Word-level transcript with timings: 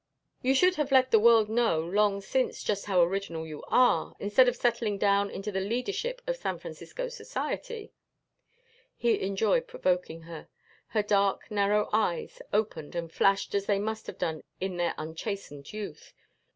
"You 0.41 0.55
should 0.55 0.77
have 0.77 0.91
let 0.91 1.11
the 1.11 1.19
world 1.19 1.47
know 1.47 1.79
long 1.79 2.21
since 2.21 2.63
just 2.63 2.85
how 2.85 3.03
original 3.03 3.45
you 3.45 3.63
are, 3.67 4.15
instead 4.19 4.47
of 4.47 4.55
settling 4.55 4.97
down 4.97 5.29
into 5.29 5.51
the 5.51 5.59
leadership 5.59 6.23
of 6.25 6.37
San 6.37 6.57
Francisco 6.57 7.07
society" 7.07 7.93
He 8.97 9.21
enjoyed 9.21 9.67
provoking 9.67 10.23
her. 10.23 10.47
Her 10.87 11.03
dark 11.03 11.51
narrow 11.51 11.87
eyes 11.93 12.41
opened 12.51 12.95
and 12.95 13.11
flashed 13.11 13.53
as 13.53 13.67
they 13.67 13.77
must 13.77 14.07
have 14.07 14.17
done 14.17 14.41
in 14.59 14.77
their 14.77 14.95
unchastened 14.97 15.71
youth. 15.71 16.15